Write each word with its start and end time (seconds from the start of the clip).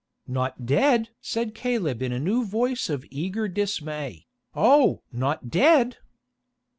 "Not 0.25 0.65
dead?" 0.65 1.09
said 1.21 1.53
Caleb 1.53 2.01
in 2.01 2.11
a 2.11 2.17
new 2.19 2.43
voice 2.43 2.89
of 2.89 3.05
eager 3.11 3.47
dismay, 3.47 4.25
"Oh! 4.55 5.03
not 5.11 5.49
dead?" 5.51 5.97